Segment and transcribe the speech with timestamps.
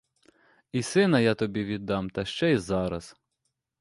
[0.71, 3.15] І сина я тобі віддам, та ще й зараз.